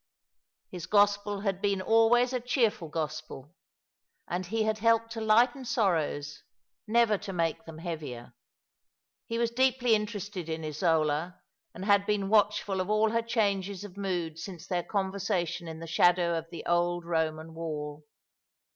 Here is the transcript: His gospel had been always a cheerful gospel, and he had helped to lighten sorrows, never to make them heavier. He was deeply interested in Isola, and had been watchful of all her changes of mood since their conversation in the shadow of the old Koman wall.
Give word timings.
His 0.71 0.87
gospel 0.87 1.41
had 1.41 1.61
been 1.61 1.79
always 1.79 2.33
a 2.33 2.39
cheerful 2.39 2.87
gospel, 2.89 3.53
and 4.27 4.47
he 4.47 4.63
had 4.63 4.79
helped 4.79 5.11
to 5.11 5.21
lighten 5.21 5.63
sorrows, 5.63 6.41
never 6.87 7.19
to 7.19 7.31
make 7.31 7.65
them 7.65 7.77
heavier. 7.77 8.33
He 9.27 9.37
was 9.37 9.51
deeply 9.51 9.93
interested 9.93 10.49
in 10.49 10.65
Isola, 10.65 11.39
and 11.75 11.85
had 11.85 12.07
been 12.07 12.29
watchful 12.29 12.81
of 12.81 12.89
all 12.89 13.11
her 13.11 13.21
changes 13.21 13.83
of 13.83 13.95
mood 13.95 14.39
since 14.39 14.65
their 14.65 14.81
conversation 14.81 15.67
in 15.67 15.77
the 15.79 15.85
shadow 15.85 16.35
of 16.35 16.49
the 16.49 16.65
old 16.65 17.05
Koman 17.05 17.51
wall. 17.53 18.03